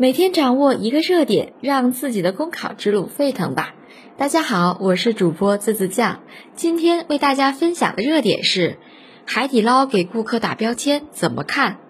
[0.00, 3.74] 每天掌握一个热点，让自己的公考之路沸腾吧！
[4.16, 6.20] 大家好，我是主播自自酱，
[6.56, 8.78] 今天为大家分享的热点是：
[9.26, 11.80] 海底捞给顾客打标签怎么看？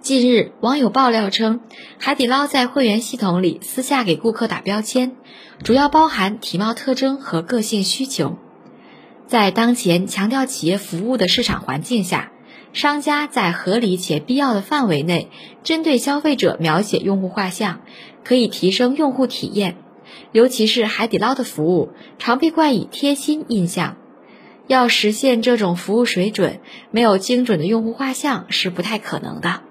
[0.00, 1.62] 近日，网友爆料称，
[1.98, 5.16] 海底捞在会员系统里私下给顾客打标签，
[5.64, 8.38] 主要包含体貌特征和个性需求。
[9.26, 12.30] 在当前强调企业服务的市场环境下，
[12.72, 15.28] 商家在合理且必要的范围内，
[15.64, 17.80] 针对消费者描写用户画像，
[18.22, 19.76] 可以提升用户体验。
[20.32, 23.96] 尤其是海底捞的服务，常被冠以贴心印象。
[24.68, 26.60] 要实现这种服务水准，
[26.92, 29.62] 没有精准的用户画像是不太可能的。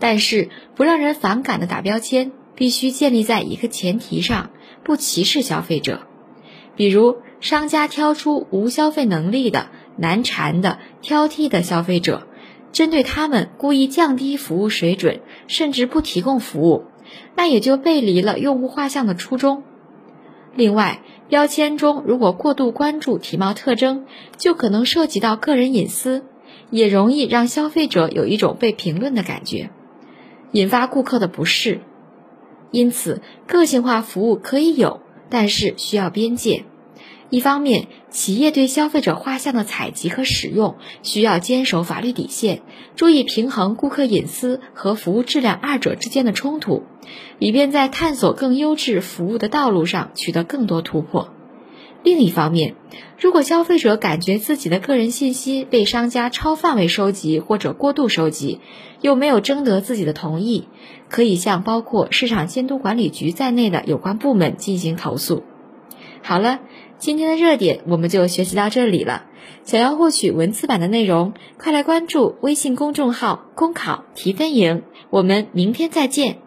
[0.00, 4.50] 但是，不让人反感的打标签，必须建立在一个前提上：
[4.82, 6.00] 不歧视消费者。
[6.74, 9.68] 比如，商家挑出无消费能力的。
[9.96, 12.26] 难缠的、挑剔的消费者，
[12.72, 16.84] 针对他们故意降低服务水准，甚至不提供服务，
[17.36, 19.62] 那也就背离了用户画像的初衷。
[20.54, 26.24] 另外，标签中如果过度关注体貌特征，就可能涉及到个人隐私，
[26.70, 29.70] 也容易让消费者有一种被评论的感觉，
[30.52, 31.80] 引发顾客的不适。
[32.70, 36.64] 因此，个性化服务可以有，但是需要边界。
[37.32, 42.60] 一方面，企业对消费者画像的采集和使用需要坚守法律底线，
[42.94, 46.82] 注意平衡顾客隐私和服务质量二者之间的冲突，
[47.38, 51.32] 以便在探索更优质服务的道路上取得更多突破。
[52.02, 52.74] 另一方面，
[53.18, 58.60] 如果消费者感觉自己的个人信息被商家超范围收集或者过度收集，
[59.00, 60.68] 又没有征得自己的同意，
[61.08, 65.42] 可以向包括市场监督管理局在内的有关部门进行投诉。
[66.20, 66.60] 好了。
[67.02, 69.24] 今天的热点我们就学习到这里了。
[69.64, 74.84] 想要获取文字版的内容，快来关注微信公众号“公考提分营”。
[75.10, 76.41] 我们明天再见。